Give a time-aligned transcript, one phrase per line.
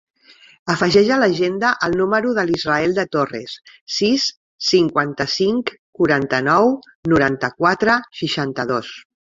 [0.73, 3.53] Afegeix a l'agenda el número de l'Israe De Torres:
[3.97, 4.25] sis,
[4.71, 6.75] cinquanta-cinc, quaranta-nou,
[7.13, 8.95] noranta-quatre, seixanta-dos.